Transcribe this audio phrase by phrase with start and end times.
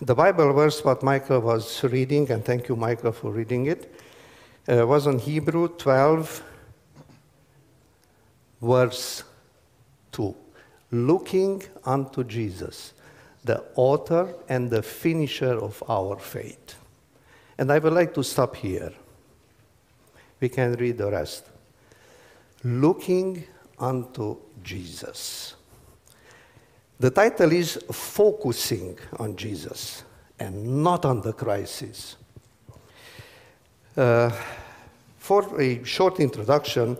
[0.00, 3.94] the Bible verse what Michael was reading, and thank you, Michael, for reading it,
[4.68, 6.42] uh, was on Hebrew 12,
[8.62, 9.24] verse
[10.12, 10.34] 2.
[10.92, 12.94] Looking unto Jesus,
[13.44, 16.76] the author and the finisher of our faith.
[17.58, 18.92] And I would like to stop here.
[20.40, 21.44] We can read the rest.
[22.64, 23.44] Looking
[23.78, 25.56] unto Jesus.
[27.00, 30.04] The title is Focusing on Jesus
[30.38, 32.16] and not on the crisis.
[33.96, 34.30] Uh,
[35.16, 36.98] for a short introduction,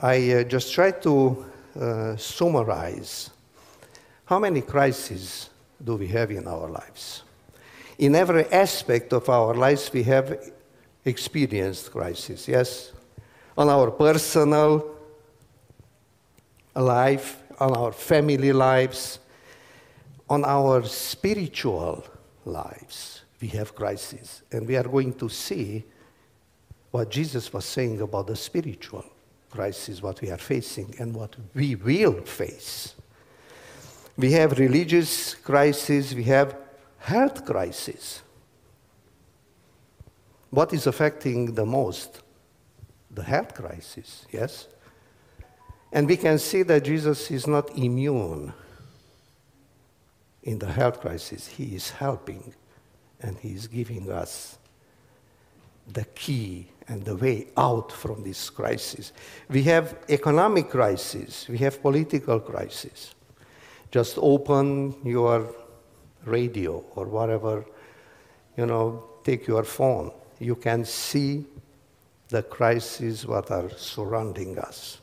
[0.00, 1.44] I uh, just try to
[1.78, 3.28] uh, summarize
[4.24, 5.50] how many crises
[5.84, 7.24] do we have in our lives.
[7.98, 10.50] In every aspect of our lives, we have
[11.04, 12.92] experienced crises, yes?
[13.54, 14.96] On our personal
[16.74, 19.20] life, on our family lives,
[20.28, 22.04] on our spiritual
[22.44, 24.42] lives, we have crises.
[24.50, 25.84] And we are going to see
[26.90, 29.04] what Jesus was saying about the spiritual
[29.48, 32.94] crisis, what we are facing, and what we will face.
[34.16, 36.56] We have religious crises, we have
[36.98, 38.22] health crisis.
[40.50, 42.22] What is affecting the most?
[43.12, 44.66] The health crisis, yes?
[45.92, 48.54] And we can see that Jesus is not immune
[50.42, 51.46] in the health crisis.
[51.46, 52.54] He is helping
[53.20, 54.58] and he is giving us
[55.92, 59.12] the key and the way out from this crisis.
[59.50, 63.14] We have economic crisis, we have political crisis.
[63.90, 65.54] Just open your
[66.24, 67.66] radio or whatever,
[68.56, 70.10] you know, take your phone.
[70.38, 71.44] You can see
[72.28, 75.01] the crises what are surrounding us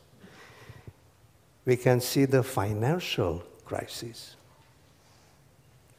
[1.69, 4.35] we can see the financial crisis,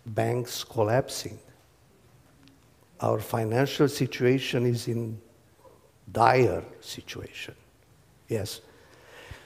[0.04, 1.38] banks collapsing.
[3.00, 5.20] Our financial situation is in
[6.10, 7.54] dire situation.
[8.28, 8.60] Yes.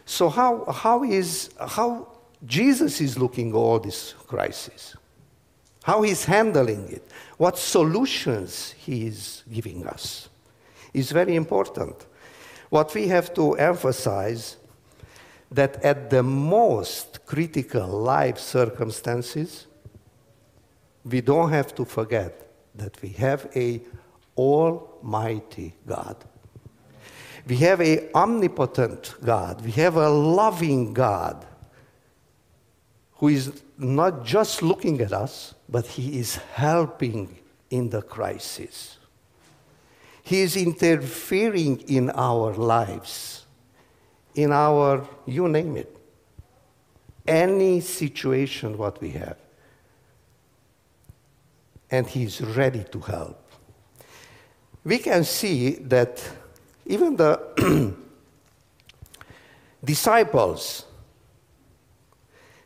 [0.06, 2.08] So how, how is how
[2.46, 4.96] Jesus is looking at all this crisis?
[5.82, 7.06] How he's handling it?
[7.36, 10.30] What solutions he is giving us
[10.94, 12.06] is very important.
[12.70, 14.56] What we have to emphasize
[15.50, 19.66] that at the most critical life circumstances,
[21.04, 23.80] we don't have to forget that we have a
[24.36, 26.16] almighty God.
[27.46, 29.62] We have a omnipotent God.
[29.64, 31.46] We have a loving God
[33.16, 37.38] who is not just looking at us, but he is helping
[37.70, 38.98] in the crisis.
[40.22, 43.43] He is interfering in our lives
[44.34, 45.96] in our, you name it,
[47.26, 49.36] any situation what we have.
[51.90, 53.40] And he's ready to help.
[54.84, 56.22] We can see that
[56.86, 57.94] even the
[59.84, 60.84] disciples,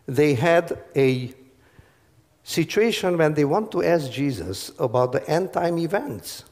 [0.07, 1.33] they had a
[2.43, 6.45] situation when they want to ask Jesus about the end time events.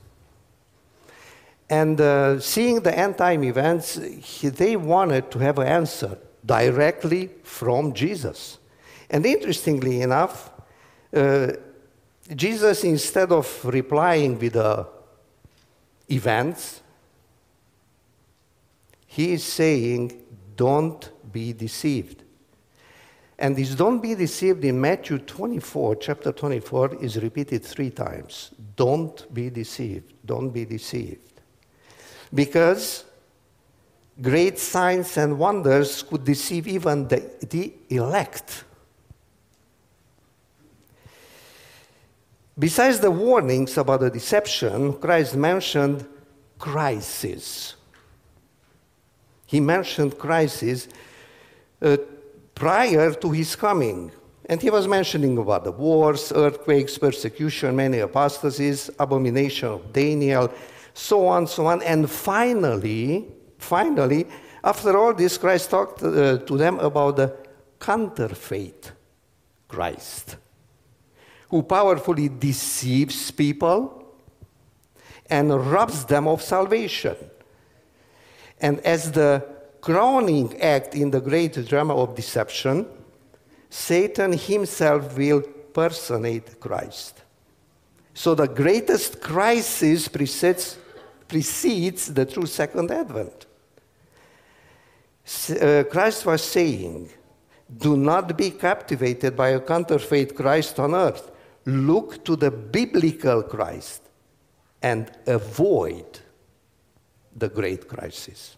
[1.68, 7.30] And uh, seeing the end time events, he, they wanted to have an answer directly
[7.42, 8.58] from Jesus.
[9.10, 10.52] And interestingly enough,
[11.14, 11.52] uh,
[12.34, 14.86] Jesus, instead of replying with the
[16.08, 16.82] events,
[19.06, 20.22] he is saying,
[20.56, 22.22] Don't be deceived.
[23.38, 28.52] And this don't be deceived in Matthew 24, chapter 24, is repeated three times.
[28.76, 30.14] Don't be deceived.
[30.24, 31.35] Don't be deceived
[32.32, 33.04] because
[34.20, 38.64] great signs and wonders could deceive even the, the elect.
[42.58, 46.06] Besides the warnings about the deception, Christ mentioned
[46.58, 47.74] crisis.
[49.46, 50.88] He mentioned crisis
[51.82, 51.98] uh,
[52.54, 54.10] prior to his coming.
[54.48, 60.50] And he was mentioning about the wars, earthquakes, persecution, many apostasies, abomination of Daniel,
[60.96, 61.82] so on, so on.
[61.82, 63.26] And finally,
[63.58, 64.26] finally,
[64.64, 67.36] after all this, Christ talked uh, to them about the
[67.78, 68.92] counterfeit
[69.68, 70.36] Christ,
[71.50, 74.14] who powerfully deceives people
[75.28, 77.16] and robs them of salvation.
[78.58, 79.44] And as the
[79.82, 82.86] crowning act in the great drama of deception,
[83.68, 85.42] Satan himself will
[85.74, 87.22] personate Christ.
[88.14, 90.78] So the greatest crisis precedes
[91.28, 93.46] precedes the true second advent.
[95.50, 97.10] Uh, Christ was saying,
[97.76, 101.30] Do not be captivated by a counterfeit Christ on earth,
[101.64, 104.02] look to the biblical Christ
[104.82, 106.20] and avoid
[107.34, 108.56] the great crisis.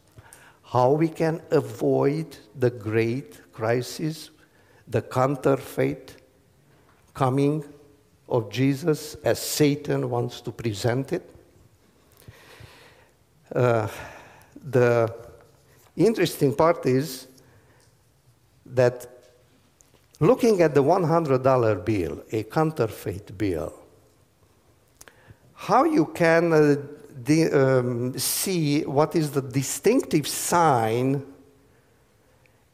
[0.63, 4.31] How we can avoid the great crisis,
[4.87, 6.17] the counterfeit
[7.15, 7.65] coming
[8.29, 11.38] of Jesus as Satan wants to present it?
[13.55, 13.89] Uh,
[14.71, 15.13] the
[15.97, 17.27] interesting part is
[18.67, 19.07] that
[20.21, 23.73] looking at the $100 bill, a counterfeit bill,
[25.55, 26.77] how you can uh,
[27.53, 31.25] um, see what is the distinctive sign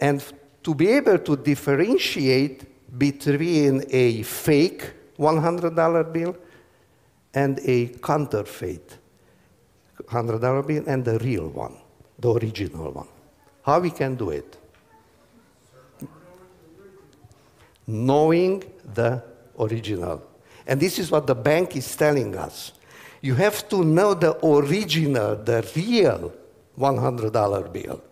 [0.00, 0.22] and
[0.62, 6.36] to be able to differentiate between a fake $100 bill
[7.32, 8.98] and a counterfeit
[10.02, 11.76] $100 bill and the real one,
[12.18, 13.08] the original one.
[13.62, 14.56] How we can do it?
[17.86, 18.64] Knowing
[18.94, 19.22] the
[19.58, 20.22] original.
[20.66, 22.72] And this is what the bank is telling us.
[23.20, 26.32] You have to know the original, the real
[26.78, 28.02] $100 bill.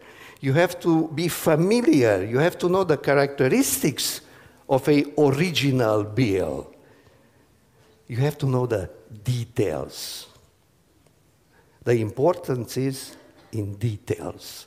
[0.41, 4.23] You have to be familiar, you have to know the characteristics
[4.69, 6.75] of a original bill.
[8.09, 8.91] You have to know the
[9.23, 10.27] details.
[11.85, 13.17] The importance is
[13.53, 14.67] in details.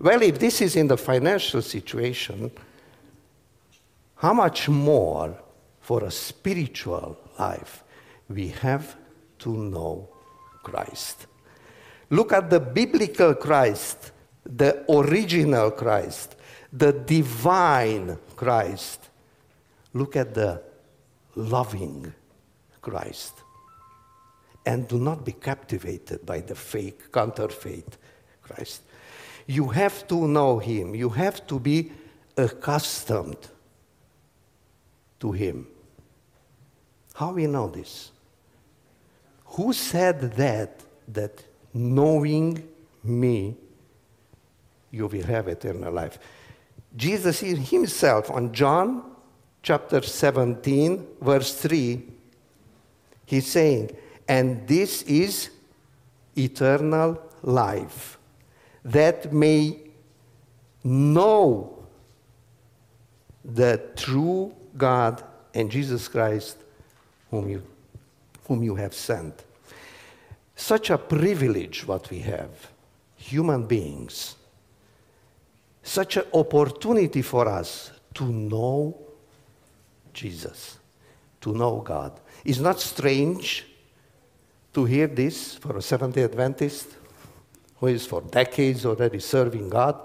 [0.00, 2.50] Well, if this is in the financial situation,
[4.16, 5.38] how much more
[5.80, 7.84] for a spiritual life
[8.28, 8.96] we have
[9.38, 10.08] to know
[10.62, 11.26] Christ?
[12.10, 14.12] Look at the biblical Christ,
[14.44, 16.36] the original Christ,
[16.72, 19.08] the divine Christ.
[19.94, 20.62] Look at the
[21.34, 22.12] loving
[22.82, 23.45] Christ
[24.66, 27.96] and do not be captivated by the fake, counterfeit
[28.42, 28.82] Christ.
[29.46, 31.92] You have to know Him, you have to be
[32.36, 33.48] accustomed
[35.20, 35.68] to Him.
[37.14, 38.10] How we know this?
[39.44, 40.82] Who said that?
[41.08, 42.68] That knowing
[43.04, 43.56] me,
[44.90, 46.18] you will have eternal life.
[46.96, 49.04] Jesus himself on John
[49.62, 52.02] chapter 17, verse 3,
[53.26, 53.96] he's saying,
[54.28, 55.50] and this is
[56.36, 58.18] eternal life,
[58.84, 59.78] that may
[60.84, 61.86] know
[63.44, 65.22] the true God
[65.54, 66.58] and Jesus Christ
[67.30, 67.62] whom you,
[68.46, 69.44] whom you have sent.
[70.54, 72.50] Such a privilege what we have,
[73.16, 74.36] human beings.
[75.82, 78.96] Such an opportunity for us to know
[80.12, 80.78] Jesus,
[81.40, 82.18] to know God.
[82.44, 83.66] It's not strange
[84.76, 86.88] to hear this for a Seventh day Adventist
[87.76, 89.98] who is for decades already serving God.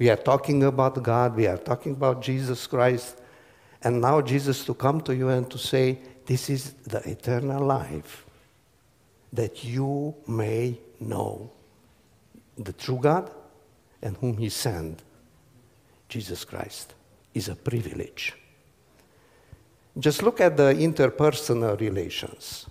[0.00, 3.20] We are talking about God, we are talking about Jesus Christ,
[3.84, 5.96] and now Jesus to come to you and to say,
[6.26, 8.26] This is the eternal life,
[9.32, 11.48] that you may know
[12.56, 13.30] the true God
[14.02, 15.04] and whom He sent,
[16.08, 16.94] Jesus Christ,
[17.32, 18.34] is a privilege.
[19.96, 22.66] Just look at the interpersonal relations.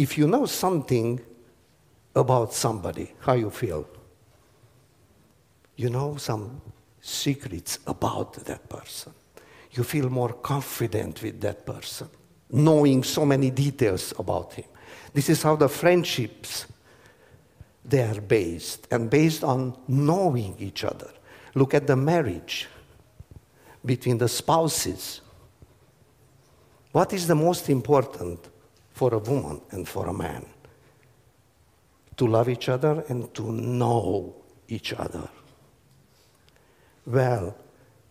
[0.00, 1.20] If you know something
[2.16, 3.86] about somebody, how you feel?
[5.76, 6.62] You know some
[7.02, 9.12] secrets about that person.
[9.72, 12.08] You feel more confident with that person,
[12.50, 14.64] knowing so many details about him.
[15.12, 16.64] This is how the friendships
[17.84, 21.10] they are based and based on knowing each other.
[21.54, 22.68] Look at the marriage
[23.84, 25.20] between the spouses.
[26.90, 28.48] What is the most important?
[29.00, 30.44] For a woman and for a man
[32.18, 34.34] to love each other and to know
[34.68, 35.26] each other.
[37.06, 37.56] Well,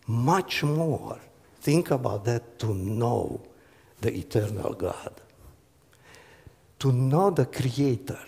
[0.08, 1.16] much more.
[1.60, 3.40] Think about that to know
[4.00, 5.12] the eternal God,
[6.80, 8.24] to know the Creator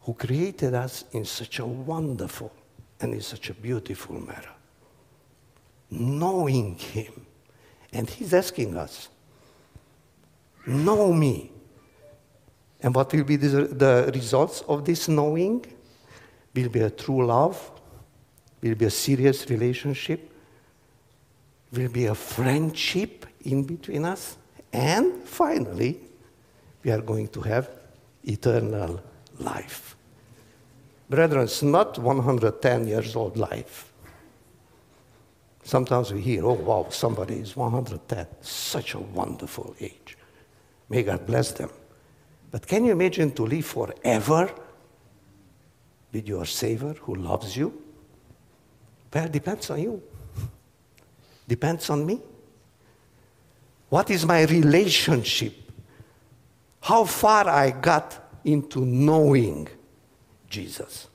[0.00, 2.50] who created us in such a wonderful
[2.98, 4.56] and in such a beautiful manner.
[5.88, 7.26] Knowing Him.
[7.92, 9.08] And He's asking us,
[10.66, 11.50] Know me.
[12.80, 15.64] And what will be the, results of this knowing?
[16.54, 17.70] Will be a true love,
[18.60, 20.30] will be a serious relationship,
[21.72, 24.36] will be a friendship in between us,
[24.72, 25.98] and finally,
[26.84, 27.70] we are going to have
[28.24, 29.00] eternal
[29.38, 29.96] life.
[31.08, 33.92] Brethren, it's not 110 years old life.
[35.62, 38.26] Sometimes we hear, oh wow, somebody is 110.
[38.40, 40.16] Such a wonderful age.
[40.92, 41.70] May God bless them.
[42.50, 44.52] But can you imagine to live forever
[46.12, 47.72] with your Savior who loves you?
[49.14, 50.02] Well, depends on you.
[51.48, 52.20] Depends on me.
[53.88, 55.54] What is my relationship?
[56.82, 59.68] How far I got into knowing
[60.50, 61.08] Jesus.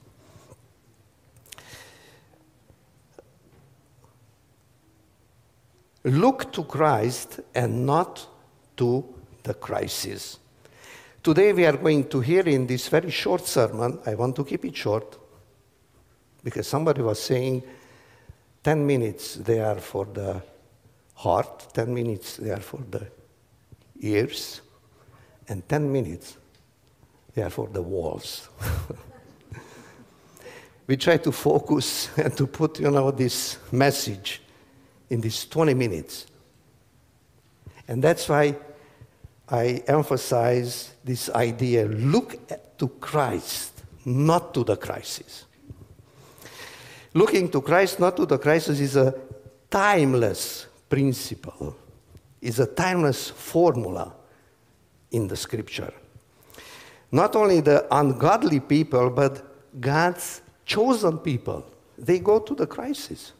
[6.03, 8.25] Look to Christ and not
[8.77, 9.13] to
[9.47, 10.37] the crisis.
[11.23, 14.65] Today we are going to hear in this very short sermon, I want to keep
[14.65, 15.17] it short,
[16.43, 17.63] because somebody was saying
[18.63, 20.41] 10 minutes they are for the
[21.15, 23.07] heart, 10 minutes they are for the
[24.01, 24.61] ears,
[25.47, 26.37] and 10 minutes
[27.33, 28.49] they are for the walls.
[30.87, 34.41] we try to focus and to put, you know, this message
[35.09, 36.27] in these 20 minutes.
[37.87, 38.55] And that's why
[39.49, 42.35] I emphasize this idea look
[42.77, 45.45] to Christ, not to the crisis.
[47.13, 49.15] Looking to Christ, not to the crisis, is a
[49.69, 51.75] timeless principle,
[52.41, 54.13] is a timeless formula
[55.11, 55.93] in the scripture.
[57.11, 61.65] Not only the ungodly people, but God's chosen people,
[61.97, 63.31] they go to the crisis.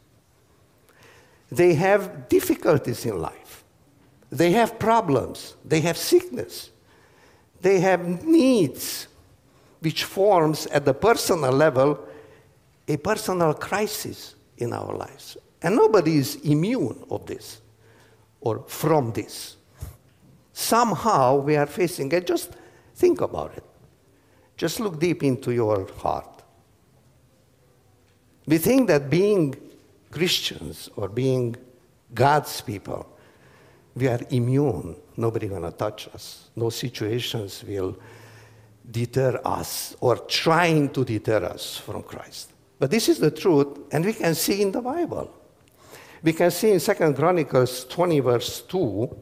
[1.52, 3.47] They have difficulties in life.
[4.30, 5.56] They have problems.
[5.64, 6.72] They have sickness.
[7.62, 9.08] They have needs,
[9.80, 12.00] which forms at the personal level
[12.88, 15.38] a personal crisis in our lives.
[15.62, 17.62] And nobody is immune of this
[18.42, 19.58] or from this.
[20.54, 22.28] Somehow we are facing it.
[22.28, 22.52] Just
[22.96, 23.64] think about it.
[24.56, 26.44] Just look deep into your heart.
[28.48, 29.56] We think that being
[30.10, 31.56] Christians or being
[32.14, 33.06] God's people,
[33.98, 34.96] we are immune.
[35.16, 36.50] Nobody gonna touch us.
[36.56, 37.98] No situations will
[38.89, 42.51] deter us or trying to deter us from Christ.
[42.80, 45.34] But this is the truth, and we can see in the Bible.
[46.22, 49.18] We can see in Second Chronicles 20, verse 2,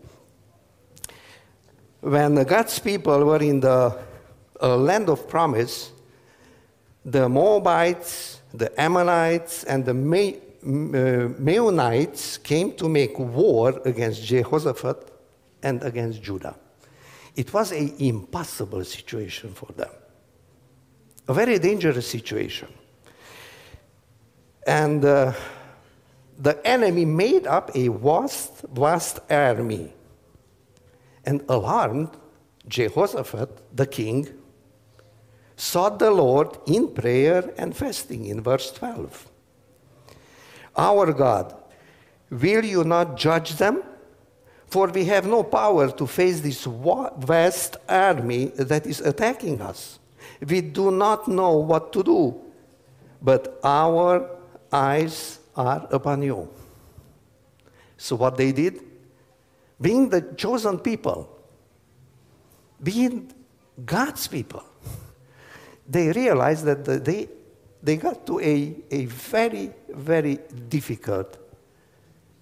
[2.02, 3.98] when God's people were in the
[4.62, 5.92] uh, land of promise,
[7.06, 9.94] the Moabites, the Ammonites, and the
[10.66, 15.12] Meunites came to make war against Jehoshaphat
[15.62, 16.56] and against Judah.
[17.36, 19.92] It was an impossible situation for them,
[21.28, 22.70] a very dangerous situation.
[24.66, 25.34] And uh,
[26.40, 29.94] the enemy made up a vast, vast army
[31.26, 32.10] and alarmed
[32.68, 34.28] Jehoshaphat, the king,
[35.56, 39.30] sought the Lord in prayer and fasting in verse 12.
[40.78, 41.56] Our God,
[42.30, 43.84] will you not judge them?
[44.68, 46.66] For we have no power to face this
[47.18, 50.00] vast army that is attacking us.
[50.46, 52.42] We do not know what to do,
[53.22, 54.30] but our
[54.72, 56.50] eyes are upon you.
[57.98, 58.82] So, what they did,
[59.80, 61.30] being the chosen people,
[62.84, 63.32] being
[63.86, 64.64] God's people,
[65.88, 67.30] they realized that they,
[67.86, 71.38] they got to a, a very, very difficult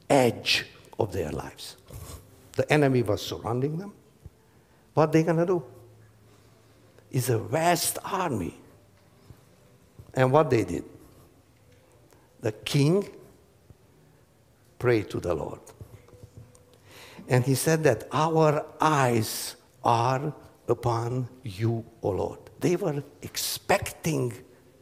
[0.10, 0.66] edge
[0.98, 1.76] of their lives.
[2.54, 3.94] The enemy was surrounding them.
[4.94, 5.62] What they gonna do?
[7.12, 8.56] Is a vast army.
[10.14, 10.86] And what they did?
[12.40, 13.10] The king
[14.80, 15.60] prayed to the Lord.
[17.28, 20.34] And he said that our eyes are
[20.70, 22.40] upon you, O Lord.
[22.62, 24.34] They were expecting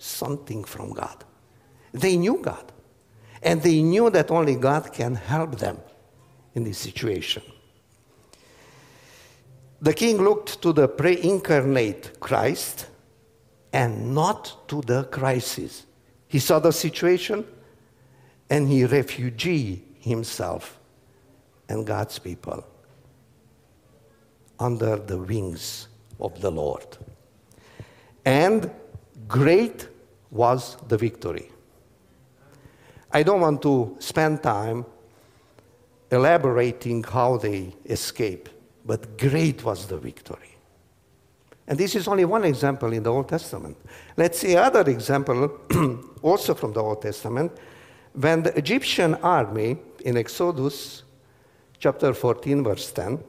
[0.01, 1.23] something from God.
[1.93, 2.71] They knew God.
[3.43, 5.77] And they knew that only God can help them
[6.53, 7.43] in this situation.
[9.81, 12.87] The king looked to the pre incarnate Christ
[13.73, 15.85] and not to the crisis.
[16.27, 17.45] He saw the situation
[18.49, 20.79] and he refugied himself
[21.67, 22.63] and God's people
[24.59, 25.87] under the wings
[26.19, 26.85] of the Lord.
[28.23, 28.69] And
[29.27, 29.87] great
[30.29, 31.49] was the victory.
[33.11, 34.85] I don't want to spend time
[36.11, 38.51] elaborating how they escaped,
[38.85, 40.57] but great was the victory.
[41.67, 43.77] And this is only one example in the Old Testament.
[44.17, 45.59] Let's see other example
[46.21, 47.51] also from the Old Testament.
[48.13, 51.03] When the Egyptian army in Exodus
[51.79, 53.23] chapter 14, verse 10,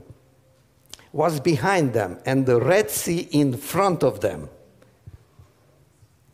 [1.13, 4.49] was behind them and the Red Sea in front of them.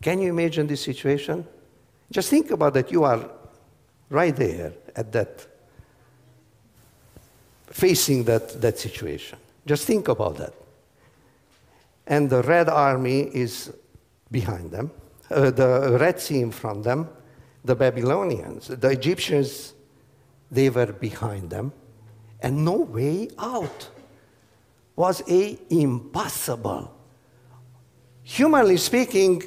[0.01, 1.45] Can you imagine this situation?
[2.11, 2.91] Just think about that.
[2.91, 3.29] You are
[4.09, 5.45] right there at that,
[7.67, 9.37] facing that, that situation.
[9.65, 10.53] Just think about that.
[12.07, 13.71] And the Red Army is
[14.31, 14.91] behind them,
[15.29, 17.09] uh, the Red Sea in front of them,
[17.63, 19.73] the Babylonians, the Egyptians,
[20.51, 21.71] they were behind them
[22.41, 23.89] and no way out.
[24.95, 26.93] Was a impossible.
[28.23, 29.43] Humanly speaking,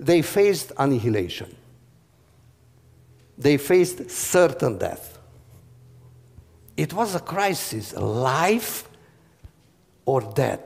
[0.00, 1.54] they faced annihilation.
[3.36, 5.18] They faced certain death.
[6.76, 8.88] It was a crisis, a life
[10.06, 10.60] or death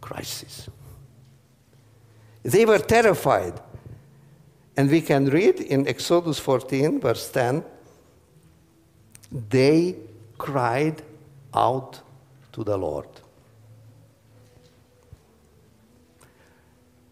[0.00, 0.70] crisis.
[2.42, 3.60] They were terrified.
[4.76, 7.62] And we can read in Exodus 14, verse 10
[9.48, 9.94] they
[10.38, 11.02] cried
[11.54, 12.00] out
[12.52, 13.06] to the Lord.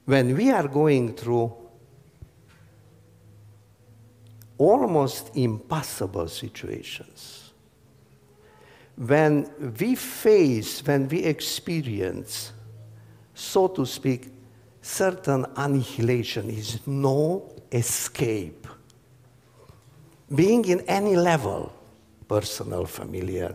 [0.04, 1.57] When we are going through
[4.58, 7.52] almost impossible situations,
[8.96, 9.48] when
[9.78, 12.52] we face, when we experience,
[13.32, 14.32] so to speak,
[14.82, 18.66] certain annihilation, is no escape.
[20.34, 21.72] Being in any level,
[22.26, 23.54] personal, familiar,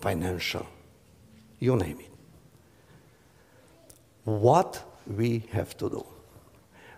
[0.00, 0.66] financial,
[1.58, 2.10] you name it.
[4.24, 6.06] What we have to do.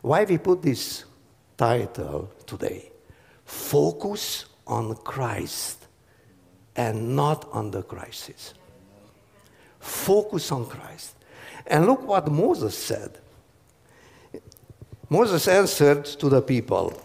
[0.02, 1.04] Why we put this
[1.60, 2.90] title today?
[3.44, 5.86] Focus on Christ
[6.74, 8.54] and not on the crisis.
[9.78, 11.16] Focus on Christ.
[11.66, 13.18] And look what Moses said.
[15.10, 16.98] Moses answered to the people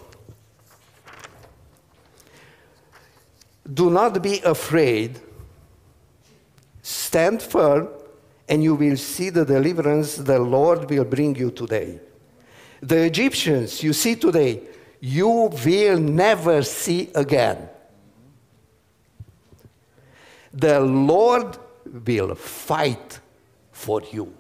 [3.74, 5.20] Do not be afraid,
[6.82, 7.90] stand firm,
[8.48, 12.00] and you will see the deliverance the Lord will bring you today.
[12.82, 14.62] The Egyptians you see today,
[15.00, 15.28] you
[15.66, 17.70] will never see again.
[20.54, 21.58] The Lord
[22.06, 23.20] will fight
[23.72, 24.34] for you.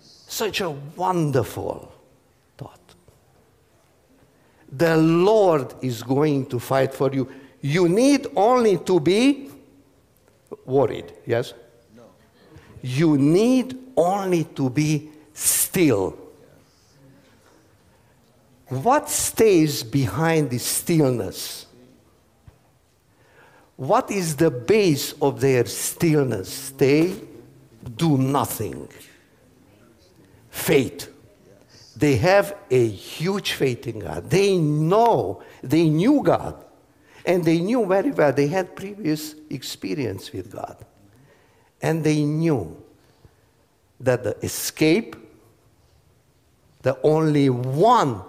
[0.00, 1.92] Such a wonderful
[2.56, 2.94] thought.
[4.70, 7.28] The Lord is going to fight for you.
[7.60, 9.50] You need only to be
[10.64, 11.54] worried, yes?
[11.96, 12.04] No.
[12.82, 16.25] You need only to be still.
[18.68, 21.66] What stays behind the stillness?
[23.76, 26.70] What is the base of their stillness?
[26.70, 27.14] They
[27.96, 28.88] do nothing.
[30.50, 31.12] Faith.
[31.94, 34.28] They have a huge faith in God.
[34.28, 36.62] They know, they knew God.
[37.24, 40.76] And they knew very well, they had previous experience with God.
[41.80, 42.82] And they knew
[44.00, 45.16] that the escape,
[46.82, 48.22] the only one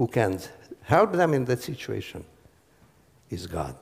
[0.00, 0.40] who can
[0.80, 2.24] help them in that situation
[3.28, 3.76] is God.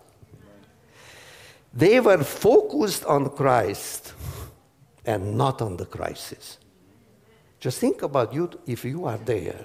[1.72, 4.14] They were focused on Christ
[5.04, 6.58] and not on the crisis.
[7.60, 9.64] Just think about you if you are there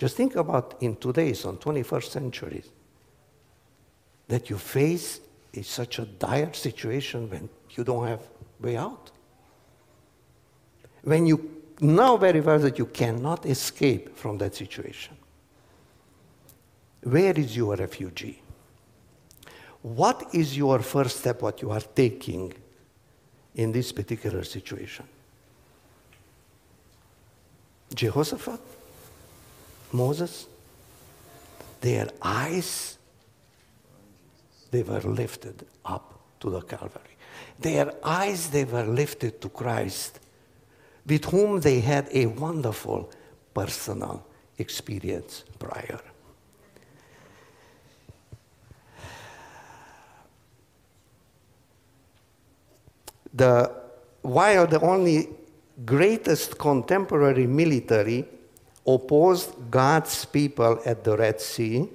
[0.00, 2.64] just think about in today's, on 21st century,
[4.28, 5.20] that you face
[5.52, 8.22] is such a dire situation when you don't have
[8.60, 9.10] way out.
[11.02, 15.16] When you know very well that you cannot escape from that situation.
[17.02, 18.42] Where is your refugee?
[19.82, 22.52] What is your first step, what you are taking
[23.54, 25.06] in this particular situation?
[27.94, 28.60] Jehoshaphat?
[29.92, 30.46] Moses,
[31.80, 32.98] their eyes,
[34.70, 37.16] they were lifted up to the Calvary.
[37.58, 40.20] Their eyes, they were lifted to Christ,
[41.06, 43.10] with whom they had a wonderful
[43.54, 44.26] personal
[44.58, 46.00] experience prior.
[53.32, 53.70] The,
[54.22, 55.28] while the only
[55.84, 58.26] greatest contemporary military
[58.86, 61.88] opposed God's people at the Red Sea,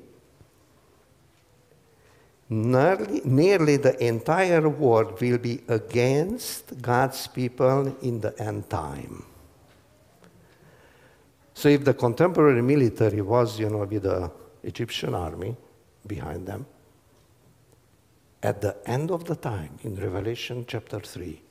[2.49, 9.25] nearly, nearly the entire world will be against God's people in the end time.
[11.53, 14.31] So if the contemporary military was, you know, with the
[14.63, 15.55] Egyptian army
[16.05, 16.65] behind them,
[18.43, 21.41] at the end of the time, in Revelation chapter 3,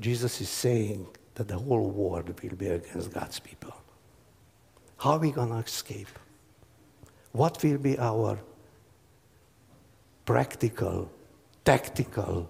[0.00, 3.74] Jesus is saying that the whole world will be against God's people.
[4.98, 6.08] How are we going to escape?
[7.34, 8.38] What will be our
[10.24, 11.10] practical,
[11.64, 12.48] tactical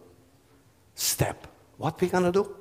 [0.94, 1.46] step?
[1.78, 2.56] What we to do?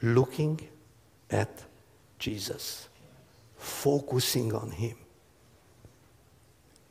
[0.00, 0.58] Looking
[1.30, 1.62] at
[2.18, 2.88] Jesus,
[3.58, 4.96] focusing on Him.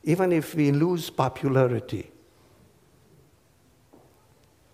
[0.03, 2.11] Even if we lose popularity,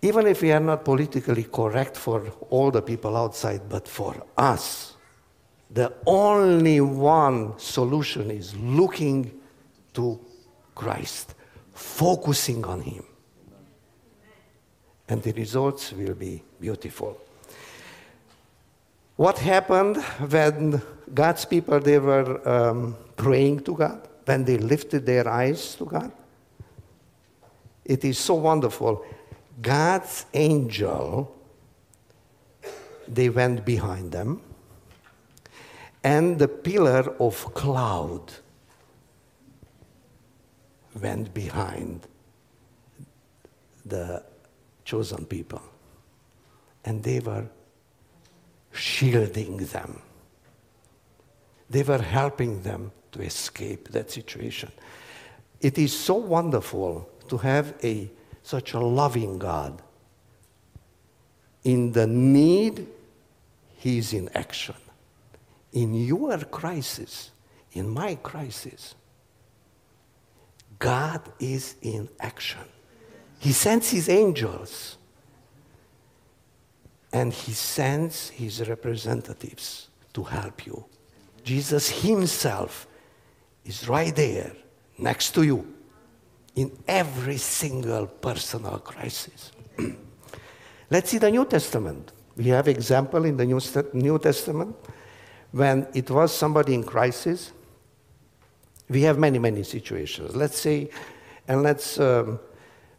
[0.02, 4.97] even if we are not politically correct for all the people outside, but for us,
[5.70, 9.38] the only one solution is looking
[9.94, 10.18] to
[10.74, 11.34] Christ,
[11.74, 13.04] focusing on Him.
[15.08, 17.20] And the results will be beautiful.
[19.16, 19.96] What happened
[20.30, 20.80] when
[21.12, 26.12] God's people they were um, praying to God, when they lifted their eyes to God?
[27.84, 29.04] It is so wonderful.
[29.60, 31.34] God's angel,
[33.08, 34.40] they went behind them,
[36.02, 38.32] and the pillar of cloud
[41.00, 42.06] went behind
[43.84, 44.22] the
[44.84, 45.62] chosen people.
[46.84, 47.46] And they were
[48.72, 50.00] shielding them.
[51.68, 54.70] They were helping them to escape that situation.
[55.60, 58.10] It is so wonderful to have a,
[58.42, 59.82] such a loving God.
[61.64, 62.86] In the need,
[63.76, 64.76] He is in action.
[65.72, 67.30] In your crisis,
[67.72, 68.94] in my crisis,
[70.78, 72.64] God is in action.
[73.38, 74.96] He sends His angels
[77.12, 80.84] and He sends His representatives to help you.
[81.44, 82.86] Jesus Himself
[83.64, 84.52] is right there
[84.98, 85.74] next to you
[86.56, 89.52] in every single personal crisis.
[90.90, 92.12] Let's see the New Testament.
[92.36, 93.60] We have example in the New,
[93.92, 94.74] New Testament
[95.52, 97.52] when it was somebody in crisis.
[98.88, 100.34] We have many, many situations.
[100.34, 100.90] Let's say,
[101.46, 102.40] and let's um,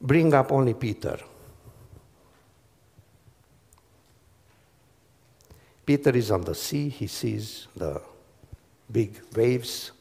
[0.01, 1.17] bring up only Peter.
[5.85, 7.99] Peter is on the sea, he sees the
[8.91, 9.91] big waves,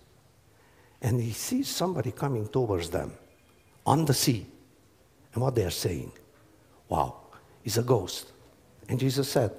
[1.00, 3.12] and he sees somebody coming towards them
[3.86, 4.46] on the sea.
[5.32, 6.12] And what they are saying,
[6.90, 7.16] wow,
[7.64, 8.32] it's a ghost.
[8.88, 9.52] And Jesus said,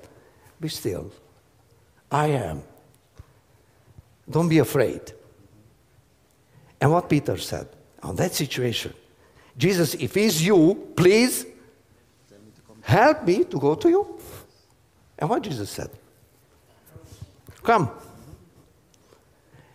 [0.59, 1.11] Be still.
[2.11, 2.63] I am.
[4.29, 5.13] Don't be afraid.
[6.79, 7.67] And what Peter said
[8.01, 8.93] on that situation,
[9.57, 11.45] Jesus, if it's you, please
[12.81, 14.19] help me to go to you.
[15.17, 15.89] And what Jesus said,
[17.61, 17.89] Come.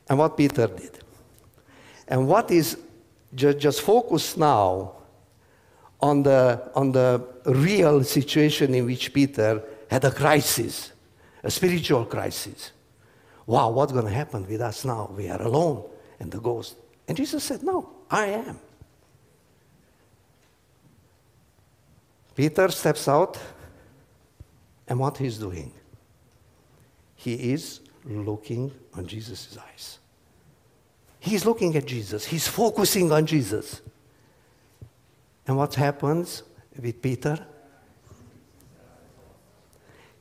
[0.08, 0.98] And what Peter did.
[2.08, 2.78] And what is
[3.34, 4.92] just, focus now
[6.00, 10.92] on the, on the real situation in which Peter had a crisis,
[11.42, 12.72] a spiritual crisis.
[13.46, 15.10] Wow, what's going to happen with us now?
[15.14, 15.84] We are alone
[16.18, 16.76] and the ghost.
[17.06, 18.58] And Jesus said, No, I am.
[22.34, 23.38] Peter steps out,
[24.88, 25.72] and what he's doing?
[27.14, 29.98] He is looking on Jesus' eyes.
[31.20, 33.80] He's looking at Jesus, he's focusing on Jesus.
[35.46, 36.42] And what happens
[36.80, 37.46] with Peter?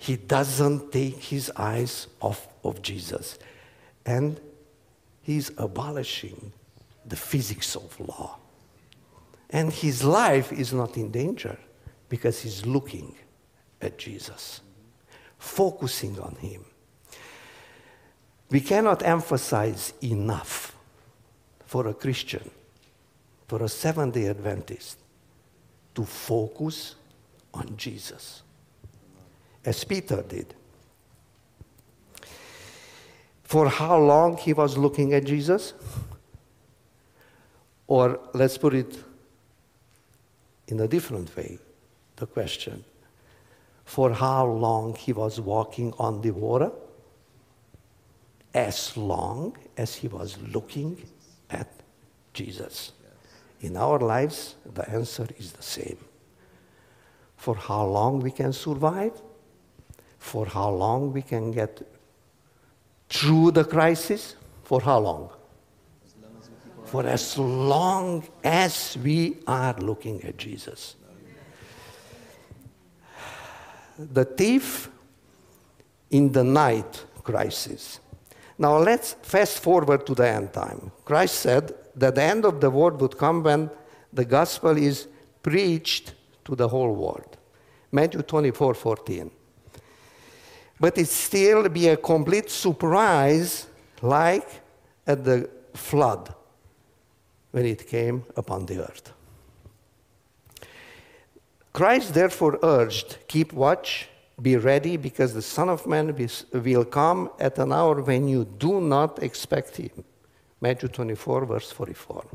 [0.03, 3.39] He doesn't take his eyes off of Jesus.
[4.05, 4.37] And
[5.21, 6.51] he's abolishing
[7.05, 8.37] the physics of law.
[9.49, 11.57] And his life is not in danger
[12.09, 13.15] because he's looking
[13.81, 14.59] at Jesus,
[15.37, 16.65] focusing on him.
[18.49, 20.75] We cannot emphasize enough
[21.65, 22.51] for a Christian,
[23.47, 24.99] for a Seventh day Adventist,
[25.95, 26.95] to focus
[27.53, 28.42] on Jesus,
[29.65, 30.53] as Peter did.
[33.43, 35.73] For how long he was looking at Jesus?
[37.87, 38.97] Or let's put it
[40.67, 41.59] in a different way
[42.15, 42.83] the question
[43.85, 46.71] for how long he was walking on the water?
[48.53, 51.01] As long as he was looking
[51.49, 51.69] at
[52.33, 52.91] Jesus.
[53.61, 55.97] In our lives, the answer is the same.
[57.37, 59.13] For how long we can survive,
[60.23, 61.81] for how long we can get
[63.09, 65.29] through the crisis, for how long?
[66.85, 70.95] For as long as we are looking at Jesus.
[73.99, 74.89] The thief
[76.09, 77.99] in the night crisis
[78.57, 80.91] now let's fast forward to the end time.
[81.05, 83.69] Christ said that the end of the world would come when
[84.11, 85.07] the gospel is
[85.41, 86.13] preached
[86.45, 87.37] to the whole world.
[87.91, 89.31] Matthew 24 14.
[90.83, 93.67] But it still be a complete surprise,
[94.01, 94.49] like
[95.07, 96.35] at the flood
[97.51, 99.13] when it came upon the earth.
[101.71, 104.09] Christ therefore urged, Keep watch
[104.41, 106.13] be ready because the Son of Man
[106.51, 110.03] will come at an hour when you do not expect him.
[110.59, 112.25] Matthew 24, verse 44.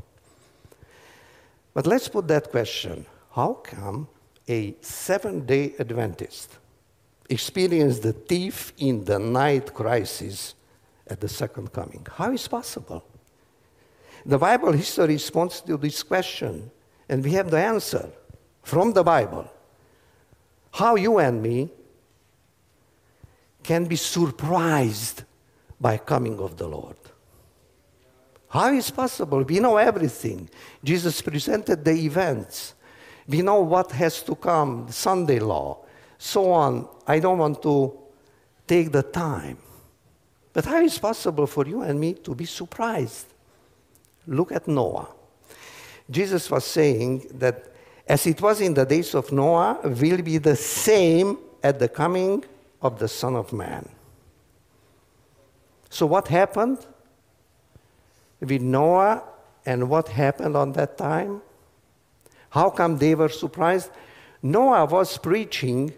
[1.75, 4.07] But let's put that question How come
[4.47, 6.58] a seven day Adventist
[7.29, 10.55] experienced the thief in the night crisis
[11.07, 12.05] at the second coming.
[12.15, 13.03] How is possible?
[14.25, 16.71] The Bible history responds to this question,
[17.07, 18.09] and we have the answer
[18.63, 19.49] from the Bible.
[20.71, 21.71] How you and me
[23.63, 25.23] can be surprised
[25.79, 26.97] by coming of the Lord.
[28.49, 29.43] How is possible?
[29.43, 30.49] We know everything.
[30.83, 32.73] Jesus presented the events.
[33.27, 35.85] We know what has to come, Sunday law,
[36.19, 36.87] so on.
[37.07, 37.97] I don't want to
[38.67, 39.57] take the time.
[40.53, 43.25] But how is possible for you and me to be surprised?
[44.27, 45.07] Look at Noah.
[46.11, 47.73] Jesus was saying that
[48.05, 52.43] as it was in the days of Noah, will be the same at the coming
[52.81, 53.87] of the Son of Man.
[55.89, 56.79] So, what happened
[58.39, 59.23] with Noah
[59.65, 61.41] and what happened on that time?
[62.49, 63.91] How come they were surprised?
[64.41, 65.93] Noah was preaching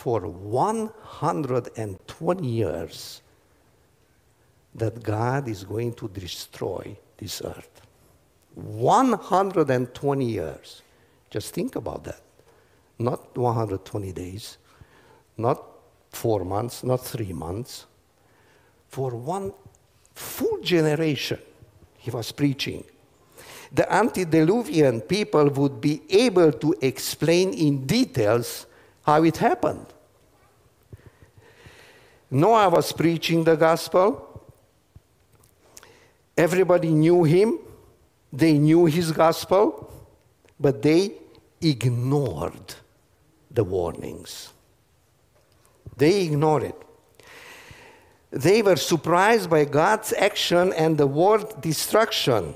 [0.00, 3.20] for 120 years
[4.74, 7.82] that God is going to destroy this earth.
[8.54, 10.80] 120 years.
[11.28, 12.22] Just think about that.
[12.98, 14.56] Not 120 days,
[15.36, 15.62] not
[16.08, 17.84] four months, not three months.
[18.88, 19.52] For one
[20.14, 21.40] full generation,
[21.98, 22.84] he was preaching.
[23.70, 28.64] The antediluvian people would be able to explain in details
[29.10, 29.86] how it happened.
[32.30, 34.06] Noah was preaching the gospel.
[36.36, 37.58] Everybody knew him.
[38.32, 39.92] They knew his gospel,
[40.60, 41.12] but they
[41.60, 42.74] ignored
[43.50, 44.52] the warnings.
[45.96, 46.78] They ignored it.
[48.30, 52.54] They were surprised by God's action and the word destruction.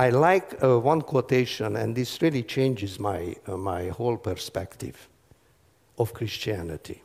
[0.00, 4.96] I like uh, one quotation, and this really changes my, uh, my whole perspective
[5.98, 7.02] of Christianity.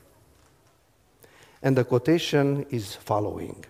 [1.62, 3.66] And the quotation is following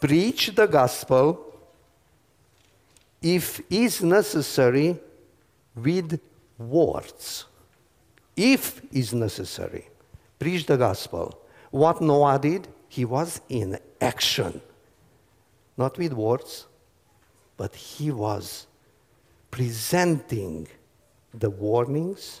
[0.00, 1.54] Preach the gospel
[3.22, 4.98] if is necessary
[5.74, 6.20] with
[6.58, 7.46] words.
[8.36, 9.86] If is necessary
[10.40, 11.38] preach the gospel.
[11.70, 14.60] What Noah did, he was in action.
[15.76, 16.66] Not with words,
[17.60, 18.66] but he was
[19.50, 20.66] presenting
[21.34, 22.40] the warnings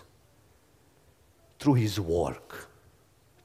[1.58, 2.70] through his work,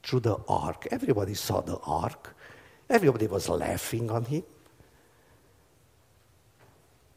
[0.02, 0.88] through the ark.
[0.90, 2.34] Everybody saw the ark,
[2.88, 4.42] everybody was laughing on him.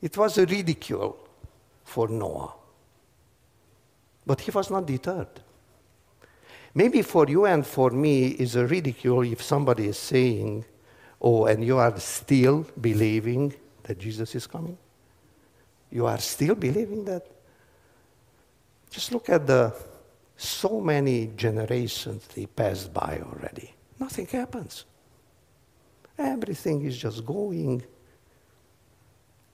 [0.01, 1.17] It was a ridicule
[1.85, 2.51] for Noah.
[4.25, 5.39] But he was not deterred.
[6.73, 10.65] Maybe for you and for me is a ridicule if somebody is saying,
[11.21, 13.53] oh, and you are still believing
[13.89, 14.77] that Jesus is coming?
[15.89, 17.25] You are still believing that?
[18.91, 19.73] Just look at the
[20.37, 23.73] so many generations they passed by already.
[23.99, 24.85] Nothing happens.
[26.19, 27.83] Everything is just going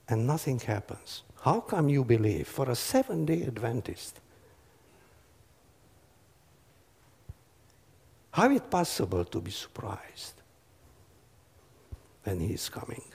[0.09, 1.23] and nothing happens.
[1.41, 4.19] How come you believe for a seven day Adventist?
[8.31, 10.41] How is it possible to be surprised
[12.23, 13.14] when he is coming?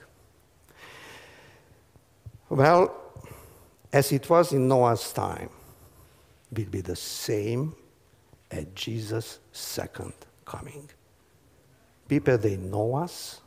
[2.51, 2.93] Well,
[3.93, 5.49] as it was in Noah's time,
[6.53, 7.73] will be the same
[8.51, 10.11] at Jesus' second
[10.43, 10.89] coming.
[12.09, 13.39] People, they know us.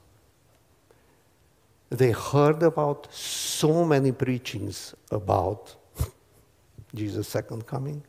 [1.90, 5.76] They heard about so many preachings about
[6.94, 8.02] Jesus' second coming.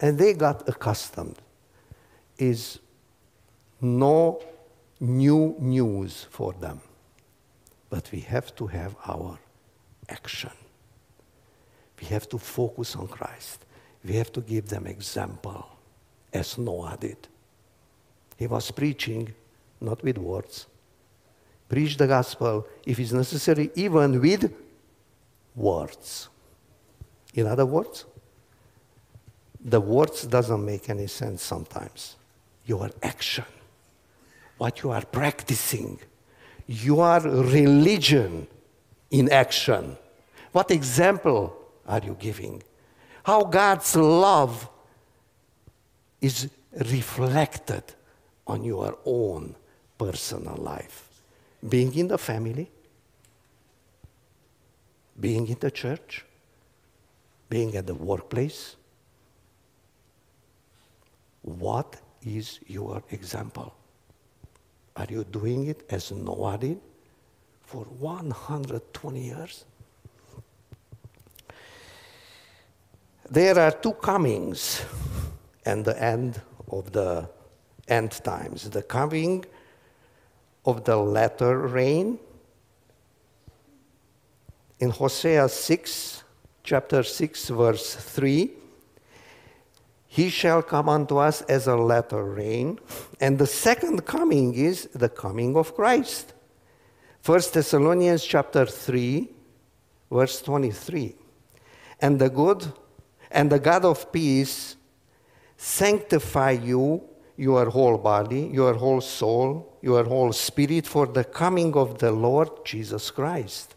[0.00, 1.38] And they got accustomed
[2.38, 2.80] is
[3.80, 4.42] no
[4.98, 6.80] new news for them.
[7.88, 9.38] But we have to have our
[10.10, 10.50] action.
[12.00, 13.64] We have to focus on Christ.
[14.04, 15.66] We have to give them example,
[16.32, 17.28] as Noah did.
[18.36, 19.34] He was preaching,
[19.80, 20.66] not with words.
[21.68, 24.52] Preach the gospel, if it's necessary, even with
[25.54, 26.28] words.
[27.34, 28.06] In other words,
[29.62, 32.16] the words doesn't make any sense sometimes
[32.64, 33.44] your action,
[34.58, 35.98] what you are practicing,
[36.66, 38.46] your religion
[39.10, 39.96] in action.
[40.52, 42.62] What example are you giving?
[43.24, 44.68] How God's love
[46.20, 47.82] is reflected
[48.46, 49.54] on your own
[49.98, 51.08] personal life.
[51.68, 52.70] Being in the family,
[55.18, 56.24] being in the church,
[57.48, 58.76] being at the workplace.
[61.42, 63.74] What is your example?
[64.96, 66.80] Are you doing it as Noah did
[67.70, 69.64] for 120 years?
[73.30, 74.84] There are two comings
[75.64, 76.40] and the end
[76.72, 77.28] of the
[77.86, 79.44] end times, the coming
[80.64, 82.18] of the latter rain.
[84.80, 86.24] In Hosea 6,
[86.64, 88.50] chapter 6, verse 3,
[90.08, 92.80] he shall come unto us as a latter rain.
[93.20, 96.34] And the second coming is the coming of Christ.
[97.24, 99.28] 1 Thessalonians chapter 3,
[100.10, 101.14] verse 23.
[102.00, 102.72] And the good
[103.30, 104.76] and the God of peace
[105.56, 107.02] sanctify you,
[107.36, 112.48] your whole body, your whole soul, your whole spirit for the coming of the Lord
[112.64, 113.74] Jesus Christ.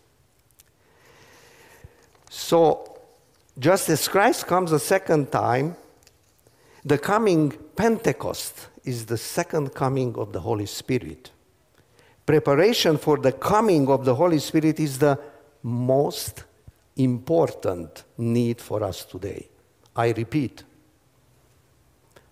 [2.29, 2.97] So,
[3.59, 5.75] just as Christ comes a second time,
[6.83, 11.32] the coming Pentecost is the second coming of the Holy Spirit.
[12.25, 15.19] Preparation for the coming of the Holy Spirit is the
[15.61, 16.43] most
[16.95, 19.47] important need for us today.
[19.95, 20.63] I repeat,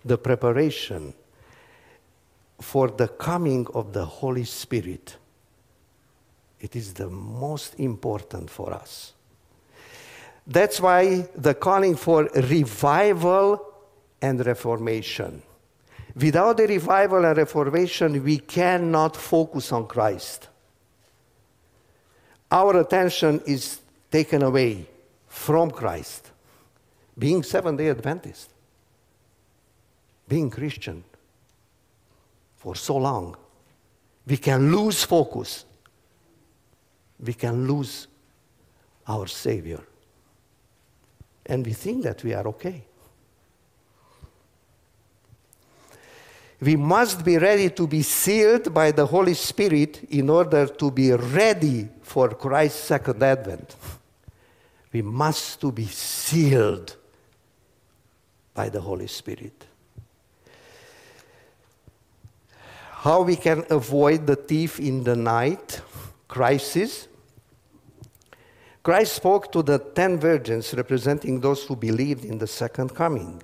[0.04, 1.13] the preparation
[2.60, 5.17] for the coming of the Holy Spirit.
[6.60, 9.13] It is the most important for us.
[10.45, 13.65] That's why the calling for revival
[14.21, 15.41] and reformation.
[16.15, 20.50] Without the revival and reformation, we cannot focus on Christ.
[22.52, 24.86] Our attention is taken away
[25.28, 26.32] from Christ.
[27.17, 28.50] Being Seventh day Adventist,
[30.28, 31.04] being Christian
[32.58, 33.38] for so long,
[34.26, 35.65] we can lose focus.
[37.24, 38.08] We can lose
[39.08, 39.82] our Savior.
[41.45, 42.84] And we think that we are okay.
[46.62, 51.12] We must be ready to be sealed by the Holy Spirit in order to be
[51.12, 53.76] ready for Christ's second advent.
[54.93, 56.95] We must to be sealed
[58.54, 59.65] by the Holy Spirit.
[62.91, 65.82] How we can avoid the thief in the night
[66.28, 67.08] crisis?
[68.84, 73.41] Christ spoke to the ten virgins representing those who believed in the second coming.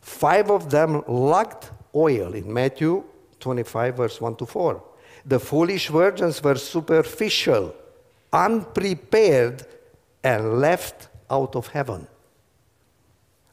[0.00, 3.04] Five of them lacked oil in Matthew
[3.40, 4.82] 25, verse 1 to 4.
[5.26, 7.74] The foolish virgins were superficial,
[8.32, 9.66] unprepared,
[10.22, 12.06] and left out of heaven.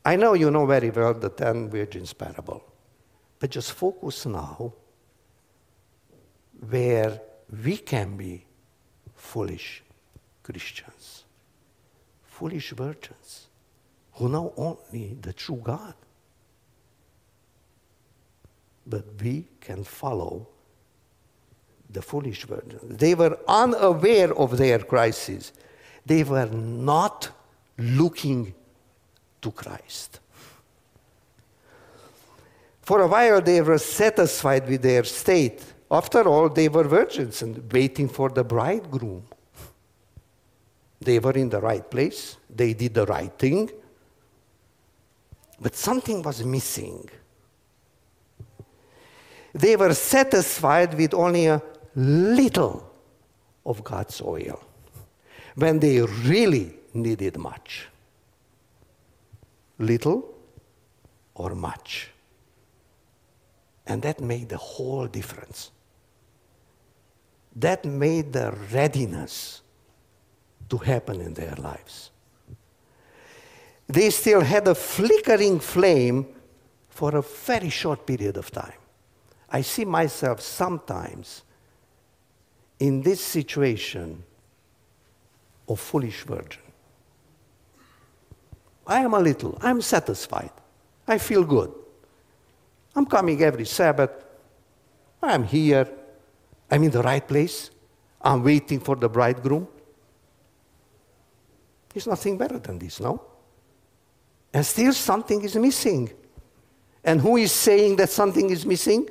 [0.04, 2.64] I know you know very well the ten virgins parable,
[3.40, 4.74] but just focus now
[6.70, 7.22] where
[7.64, 8.46] we can be
[9.14, 9.84] foolish
[10.42, 11.26] Christians,
[12.24, 13.48] foolish virgins
[14.14, 15.94] who know only the true God
[18.86, 20.48] but we can follow
[21.90, 22.80] the foolish virgin.
[22.84, 25.52] They were unaware of their crisis.
[26.06, 27.30] They were not
[27.78, 28.54] looking
[29.42, 30.20] to Christ.
[32.82, 35.64] For a while, they were satisfied with their state.
[35.90, 39.24] After all, they were virgins and waiting for the bridegroom.
[41.00, 43.72] They were in the right place, they did the right thing,
[45.60, 47.10] but something was missing.
[49.54, 51.62] They were satisfied with only a
[51.96, 52.90] little
[53.66, 54.64] of God's oil
[55.56, 57.88] when they really needed much.
[59.78, 60.34] Little
[61.36, 62.10] or much.
[63.86, 65.72] And that made the whole difference.
[67.56, 69.62] That made the readiness
[70.70, 72.12] to happen in their lives.
[73.88, 76.28] They still had a flickering flame
[76.90, 78.81] for a very short period of time.
[79.52, 81.44] I see myself sometimes
[82.80, 84.24] in this situation
[85.68, 86.62] of foolish virgin.
[88.88, 90.52] I am a little, I'm satisfied.
[91.08, 91.74] I feel good.
[92.96, 94.12] I'm coming every Sabbath.
[95.22, 95.88] I'm here.
[96.70, 97.70] I'm in the right place.
[98.22, 99.68] I'm waiting for the bridegroom.
[101.94, 103.22] There's nothing better than this, no?
[104.54, 106.12] And still something is missing.
[107.04, 109.10] And who is saying that something is missing?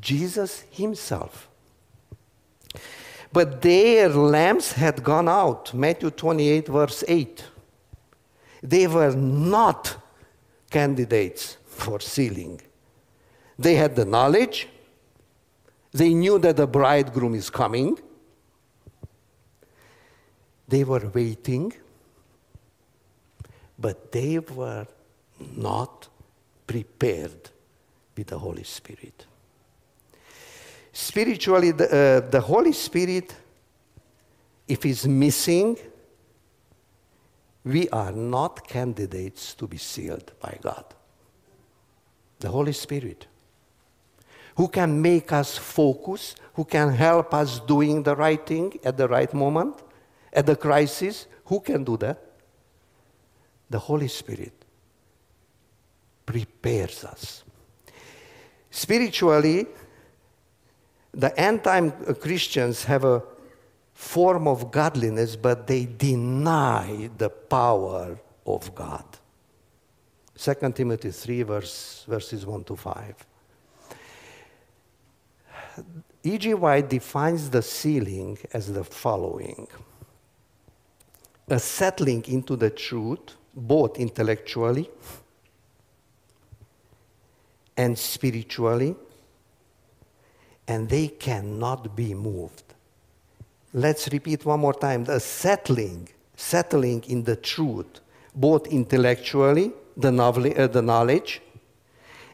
[0.00, 1.48] Jesus himself.
[3.32, 5.72] But their lamps had gone out.
[5.72, 7.44] Matthew 28, verse 8.
[8.62, 9.96] They were not
[10.70, 12.60] candidates for sealing.
[13.58, 14.68] They had the knowledge,
[15.92, 17.98] they knew that the bridegroom is coming,
[20.66, 21.72] they were waiting,
[23.78, 24.86] but they were
[25.56, 26.08] not
[26.66, 27.50] prepared
[28.16, 29.26] with the Holy Spirit.
[30.92, 33.34] Spiritually, the, uh, the Holy Spirit,
[34.68, 35.76] if is missing,
[37.64, 40.84] we are not candidates to be sealed by God.
[42.40, 43.26] The Holy Spirit.
[44.56, 49.08] who can make us focus, who can help us doing the right thing at the
[49.08, 49.76] right moment,
[50.32, 51.26] at the crisis.
[51.46, 52.22] Who can do that?
[53.70, 54.52] The Holy Spirit
[56.26, 57.44] prepares us.
[58.70, 59.66] Spiritually,
[61.12, 63.22] the end time Christians have a
[63.92, 69.04] form of godliness, but they deny the power of God.
[70.36, 73.26] 2 Timothy 3, verse, verses 1 to 5.
[76.24, 76.54] E.G.
[76.54, 79.66] White defines the sealing as the following
[81.48, 84.88] a settling into the truth, both intellectually
[87.76, 88.94] and spiritually,
[90.68, 92.62] and they cannot be moved.
[93.72, 98.00] Let's repeat one more time the settling, settling in the truth,
[98.34, 101.40] both intellectually, the knowledge, uh, the knowledge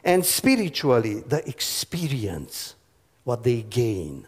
[0.03, 2.75] and spiritually, the experience,
[3.23, 4.27] what they gain.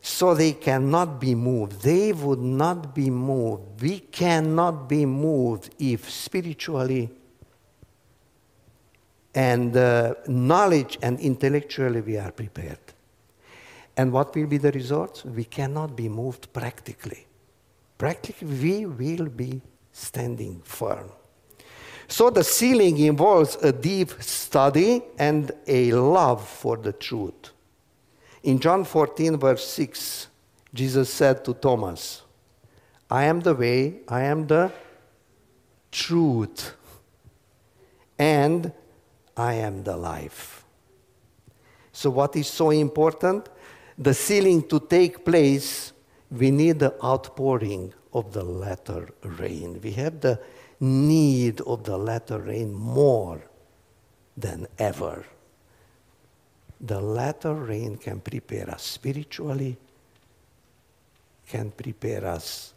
[0.00, 1.82] So they cannot be moved.
[1.82, 3.82] They would not be moved.
[3.82, 7.10] We cannot be moved if spiritually
[9.36, 12.78] and uh, knowledge and intellectually we are prepared.
[13.96, 15.24] And what will be the result?
[15.24, 17.26] We cannot be moved practically.
[17.98, 19.60] Practically, we will be
[19.92, 21.10] standing firm.
[22.08, 27.50] So the sealing involves a deep study and a love for the truth.
[28.42, 30.28] In John 14, verse 6,
[30.72, 32.22] Jesus said to Thomas,
[33.10, 34.72] I am the way, I am the
[35.90, 36.74] truth,
[38.18, 38.72] and
[39.36, 40.64] I am the life.
[41.92, 43.48] So, what is so important?
[43.98, 45.92] The sealing to take place,
[46.30, 49.80] we need the outpouring of the latter rain.
[49.82, 50.40] We have the
[50.80, 53.42] need of the latter rain more
[54.36, 55.24] than ever.
[56.80, 59.78] The latter rain can prepare us spiritually,
[61.46, 62.74] can prepare us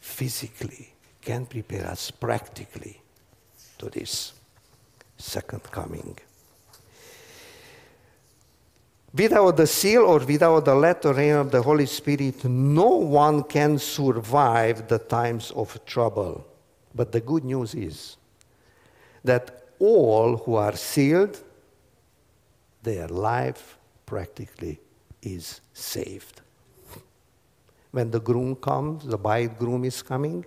[0.00, 3.00] physically, can prepare us practically
[3.78, 4.39] to this
[5.20, 6.18] second coming.
[9.12, 13.78] Without the seal or without the latter rain of the Holy Spirit, no one can
[13.78, 16.46] survive the times of trouble.
[16.94, 18.16] But the good news is
[19.24, 21.42] that all who are sealed,
[22.82, 24.80] their life practically
[25.22, 26.40] is saved.
[27.90, 30.44] When the groom comes, the bridegroom is coming.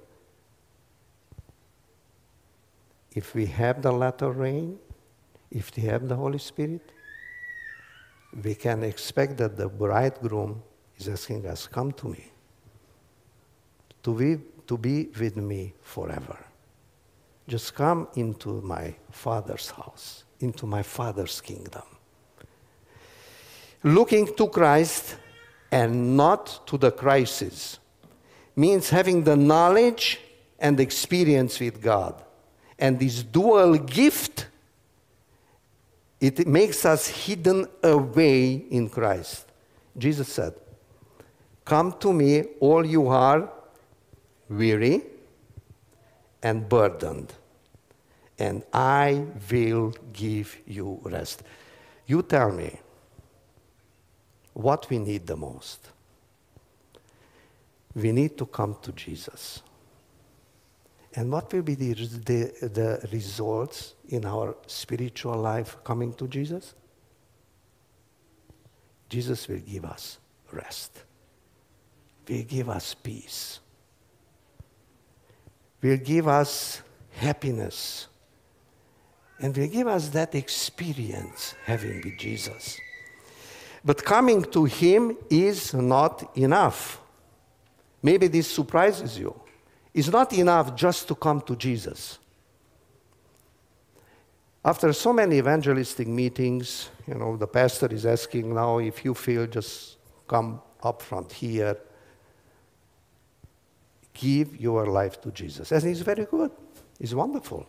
[3.16, 4.80] If we have the latter rain,
[5.52, 6.82] if we have the Holy Spirit,
[8.44, 10.64] we can expect that the bridegroom
[10.98, 12.32] is asking us, Come to me,
[14.02, 16.38] to be, to be with me forever.
[17.48, 21.84] Just come into my Father's house, into my Father's kingdom.
[23.84, 25.18] Looking to Christ
[25.72, 27.80] and not to the crisis
[28.56, 30.20] means having the knowledge
[30.58, 32.24] and experience with God.
[32.84, 34.48] And this dual gift
[36.20, 39.46] it makes us hidden away in Christ.
[39.98, 40.54] Jesus said,
[41.64, 43.50] Come to me, all you are
[44.50, 45.02] weary
[46.42, 47.34] and burdened,
[48.38, 51.44] and I will give you rest.
[52.06, 52.80] You tell me
[54.54, 55.88] what we need the most.
[57.96, 59.62] We need to come to Jesus.
[61.16, 66.74] And what will be the, the, the results in our spiritual life coming to Jesus?
[69.10, 70.18] Jesus will give us
[70.52, 71.04] rest,
[72.28, 73.60] will give us peace,
[75.82, 78.08] will give us happiness,
[79.40, 82.80] and will give us that experience having with Jesus.
[83.86, 87.00] But coming to Him is not enough.
[88.02, 89.43] Maybe this surprises you.
[89.94, 92.18] It's not enough just to come to Jesus.
[94.66, 99.46] After so many evangelistic meetings, you know, the pastor is asking now if you feel
[99.46, 101.78] just come up front here,
[104.14, 105.72] give your life to Jesus.
[105.72, 106.52] And it's very good.
[107.00, 107.68] It's wonderful.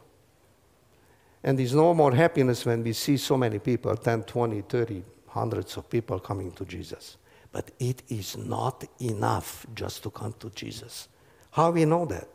[1.43, 5.77] And there's no more happiness when we see so many people 10, 20, 30, hundreds
[5.77, 7.17] of people coming to Jesus.
[7.51, 11.09] But it is not enough just to come to Jesus.
[11.55, 12.29] How we know that?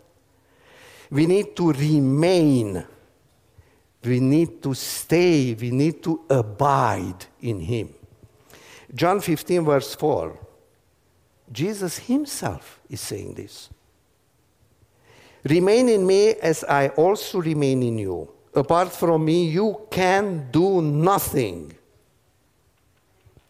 [1.11, 2.85] We need to remain.
[4.03, 5.53] We need to stay.
[5.53, 7.93] We need to abide in Him.
[8.93, 10.37] John 15, verse 4.
[11.51, 13.69] Jesus Himself is saying this.
[15.43, 18.29] Remain in me as I also remain in you.
[18.55, 21.75] apart from me, you can do nothing.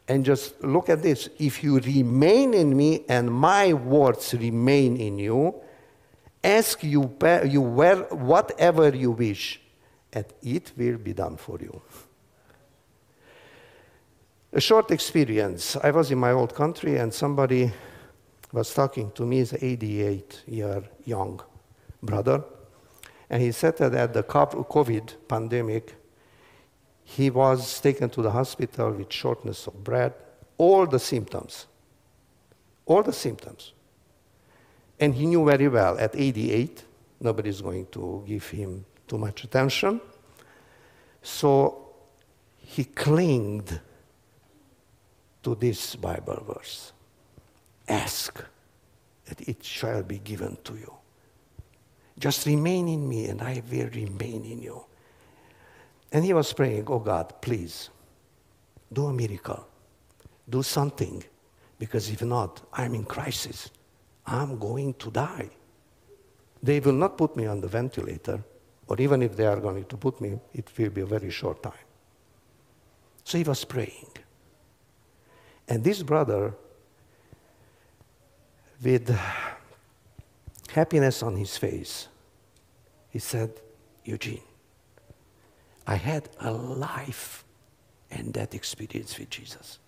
[0.10, 1.30] And just look at this.
[1.38, 5.53] If you remain in me and my words remain in you,
[6.43, 9.62] ask you, you whatever you wish,
[10.12, 11.80] and it will be done for you.
[14.51, 15.76] A short experience.
[15.76, 17.72] I was in my old country, and somebody
[18.51, 21.39] was talking to me, he's an 88 year young
[22.01, 22.43] brother.
[23.30, 25.95] And he said that at the COVID pandemic,
[27.18, 30.14] he was taken to the hospital with shortness of breath,
[30.60, 31.66] all the symptoms.
[32.86, 33.74] All the symptoms.
[34.99, 36.84] And he knew very well at 88,
[37.20, 39.99] nobody's going to give him too much attention.
[41.24, 41.89] So
[42.57, 43.80] he clinged
[45.41, 46.93] to this Bible verse
[47.88, 48.43] Ask,
[49.28, 50.93] and it shall be given to you.
[52.20, 54.84] Just remain in me, and I will remain in you.
[56.12, 57.89] And he was praying, Oh God, please,
[58.91, 59.68] do a miracle.
[60.49, 61.24] Do something.
[61.78, 63.70] Because if not, I'm in crisis.
[64.26, 65.49] I'm going to die.
[66.62, 68.43] They will not put me on the ventilator,
[68.88, 71.64] or even if they are going to put me, it will be a very short
[71.64, 71.86] time.
[73.24, 74.10] So he was praying.
[75.68, 76.55] And this brother,
[78.84, 79.16] with
[80.72, 82.07] happiness on his face,
[83.10, 83.51] he said,
[84.03, 84.41] Eugen,
[85.90, 87.44] I had a life
[88.12, 89.80] and that experience with Jesus.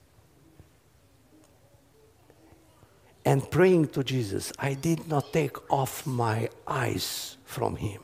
[3.24, 8.02] And praying to Jesus, I did not take off my eyes from him.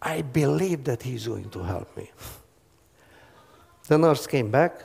[0.00, 2.12] I believe that he's going to help me.
[3.88, 4.84] The nurse came back,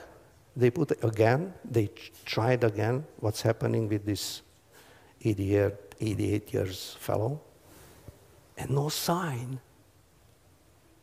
[0.56, 1.90] they put again, they
[2.24, 4.42] tried again what's happening with this
[5.22, 7.40] 88 years fellow,
[8.58, 9.60] and no sign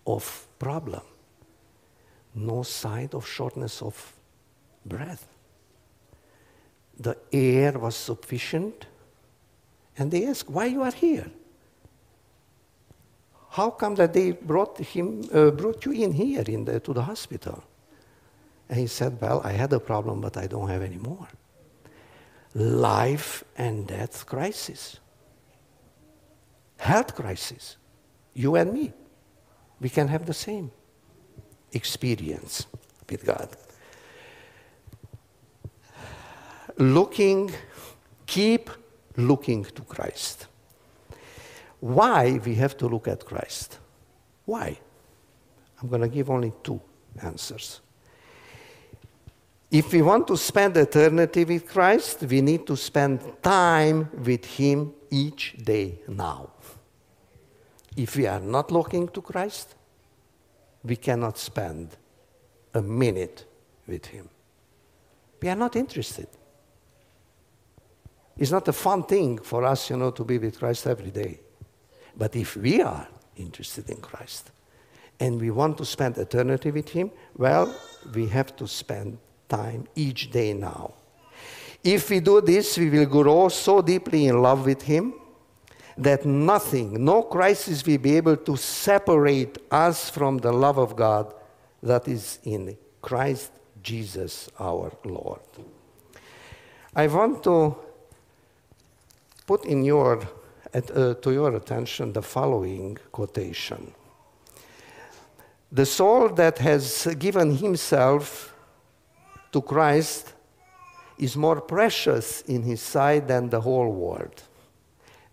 [0.06, 1.02] of problem,
[2.36, 4.14] no sign of shortness of
[4.86, 5.28] breath.
[7.00, 8.86] The air was sufficient,
[9.98, 11.32] and they asked, "Why you are here?
[13.50, 17.04] How come that they brought him, uh, brought you in here in the, to the
[17.04, 17.64] hospital?"
[18.70, 21.28] And he said, Well, I had a problem, but I don't have any more.
[22.56, 25.00] Life and death crisis,
[26.78, 27.78] health crisis.
[28.34, 28.94] You and me,
[29.84, 30.72] we can have the same
[31.74, 32.66] experience
[33.10, 33.50] with God.
[36.78, 37.52] Looking,
[38.26, 38.70] keep
[39.18, 40.48] looking to Christ.
[41.82, 43.78] Why we have to look at Christ?
[44.46, 44.80] Why?
[45.82, 46.80] I'm going to give only two
[47.22, 47.82] answers.
[49.70, 54.94] If we want to spend eternity with Christ, we need to spend time with Him
[55.12, 56.52] each day now.
[57.96, 59.76] If we are not looking to Christ,
[60.84, 61.96] we cannot spend
[62.74, 63.46] a minute
[63.88, 64.30] with Him.
[65.42, 66.28] We are not interested.
[68.38, 71.40] It's not a fun thing for us, you know, to be with Christ every day.
[72.18, 74.52] But if we are interested in Christ
[75.20, 77.74] and we want to spend eternity with Him, well,
[78.14, 79.18] we have to spend
[79.48, 80.94] time each day now.
[81.84, 85.14] If we do this, we will grow so deeply in love with Him
[85.98, 91.34] that nothing, no crisis will be able to separate us from the love of God
[91.82, 95.42] that is in Christ Jesus our Lord.
[96.96, 97.76] I want to
[99.46, 100.22] put in your,
[100.74, 103.94] uh, to your attention the following quotation.
[105.72, 108.54] The soul that has given himself
[109.52, 110.34] to Christ
[111.18, 114.44] is more precious in his sight than the whole world.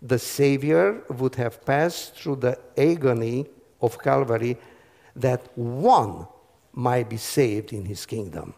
[0.01, 3.47] The Savior would have passed through the agony
[3.81, 4.57] of Calvary
[5.15, 6.27] that one
[6.73, 8.53] might be saved in his kingdom.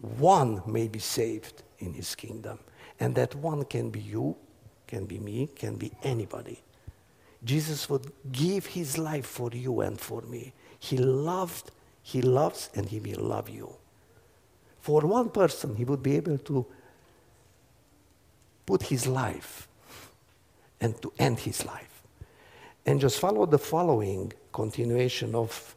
[0.00, 2.58] One may be saved in his kingdom.
[3.00, 4.36] And that one can be you,
[4.86, 6.62] can be me, can be anybody.
[7.42, 10.52] Jesus would give his life for you and for me.
[10.78, 11.70] He loved,
[12.02, 13.76] he loves, and he will love you
[14.84, 16.66] for one person, he would be able to
[18.66, 19.66] put his life
[20.84, 22.02] and to end his life.
[22.84, 25.74] And just follow the following continuation of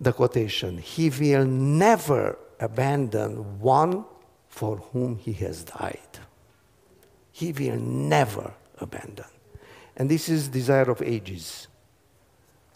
[0.00, 4.04] the quotation He will never abandon one
[4.48, 6.14] for whom he has died.
[7.32, 9.32] He will never abandon.
[9.96, 11.66] And this is Desire of Ages,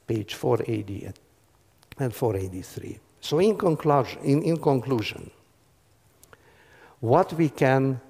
[0.08, 1.12] page 480
[2.00, 2.98] and 483.
[3.20, 5.30] So, in conclusion, in, in conclusion,
[6.98, 8.00] what we can,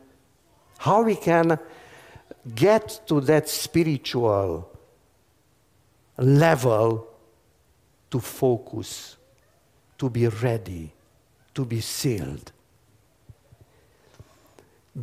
[0.78, 1.58] how we can
[2.54, 4.70] get to that spiritual
[6.16, 7.08] level
[8.10, 9.16] to focus,
[9.98, 10.92] to be ready,
[11.54, 12.52] to be sealed.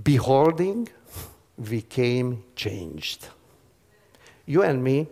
[0.03, 0.89] Beholding,
[1.57, 3.27] we came changed.
[4.45, 5.07] You and me,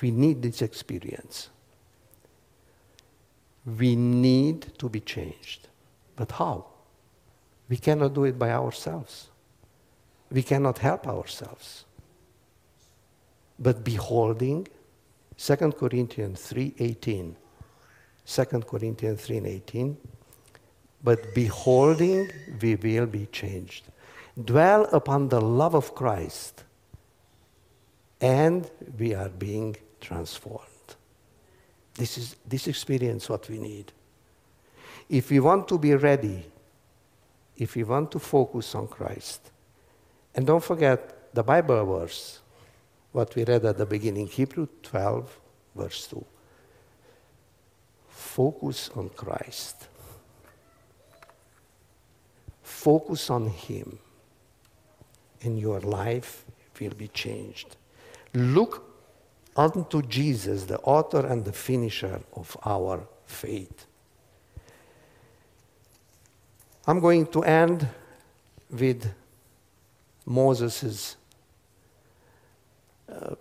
[0.00, 1.48] we need this experience.
[3.64, 5.68] We need to be changed.
[6.16, 6.66] But how?
[7.68, 9.28] We cannot do it by ourselves.
[10.32, 11.84] We cannot help ourselves.
[13.58, 14.66] But beholding,
[15.36, 17.36] 2 Corinthians 3:18.
[18.24, 19.96] 2 Corinthians 3:18.
[21.04, 22.30] But beholding,
[22.60, 23.84] we will be changed.
[24.42, 26.64] Dwell upon the love of Christ,
[28.20, 30.96] and we are being transformed.
[31.94, 33.92] This is this experience what we need.
[35.10, 36.46] If we want to be ready,
[37.58, 39.50] if we want to focus on Christ,
[40.34, 42.40] and don't forget the Bible verse,
[43.12, 45.40] what we read at the beginning, Hebrew 12,
[45.74, 46.24] verse 2.
[48.08, 49.88] Focus on Christ.
[52.62, 53.98] Focus on Him,
[55.42, 56.44] and your life
[56.80, 57.76] will be changed.
[58.34, 58.84] Look
[59.54, 63.86] unto Jesus, the author and the finisher of our faith.
[66.86, 67.86] I'm going to end
[68.70, 69.12] with
[70.26, 71.16] Moses'
[73.08, 73.34] uh,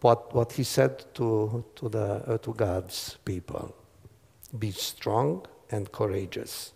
[0.00, 3.74] what, what he said to, to, the, uh, to God's people
[4.58, 6.72] Be strong and courageous.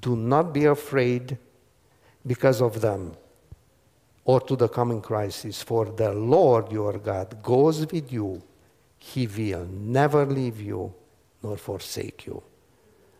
[0.00, 1.38] Do not be afraid
[2.26, 3.12] because of them
[4.24, 8.42] or to the coming crisis, for the Lord your God goes with you.
[8.98, 10.92] He will never leave you
[11.42, 12.42] nor forsake you.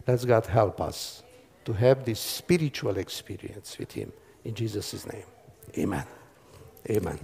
[0.05, 1.23] Let's God help us
[1.67, 4.13] to have this spiritual experience with Him.
[4.45, 5.25] In Jesus' name,
[5.77, 6.07] amen.
[6.89, 7.19] Amen.